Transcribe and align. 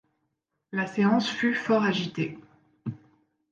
La 0.71 0.87
séance 0.87 1.29
fut 1.29 1.53
fort 1.53 1.83
agitée. 1.83 2.39